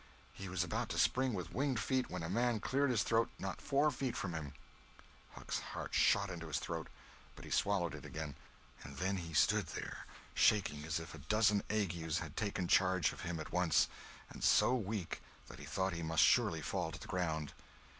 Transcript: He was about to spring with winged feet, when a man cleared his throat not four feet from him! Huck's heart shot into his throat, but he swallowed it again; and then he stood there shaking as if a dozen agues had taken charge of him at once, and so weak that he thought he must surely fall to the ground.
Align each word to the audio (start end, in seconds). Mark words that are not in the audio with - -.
He 0.33 0.49
was 0.49 0.63
about 0.63 0.89
to 0.89 0.97
spring 0.97 1.35
with 1.35 1.53
winged 1.53 1.79
feet, 1.79 2.09
when 2.09 2.23
a 2.23 2.27
man 2.27 2.59
cleared 2.59 2.89
his 2.89 3.03
throat 3.03 3.29
not 3.37 3.61
four 3.61 3.91
feet 3.91 4.17
from 4.17 4.33
him! 4.33 4.53
Huck's 5.33 5.59
heart 5.59 5.93
shot 5.93 6.31
into 6.31 6.47
his 6.47 6.57
throat, 6.57 6.87
but 7.35 7.45
he 7.45 7.51
swallowed 7.51 7.93
it 7.93 8.03
again; 8.03 8.33
and 8.83 8.97
then 8.97 9.17
he 9.17 9.35
stood 9.35 9.67
there 9.67 10.07
shaking 10.33 10.83
as 10.85 10.99
if 10.99 11.13
a 11.13 11.19
dozen 11.19 11.61
agues 11.69 12.17
had 12.17 12.35
taken 12.35 12.67
charge 12.67 13.13
of 13.13 13.21
him 13.21 13.39
at 13.39 13.51
once, 13.51 13.87
and 14.31 14.43
so 14.43 14.73
weak 14.73 15.21
that 15.45 15.59
he 15.59 15.65
thought 15.65 15.93
he 15.93 16.01
must 16.01 16.23
surely 16.23 16.61
fall 16.63 16.91
to 16.91 16.99
the 16.99 17.05
ground. 17.07 17.53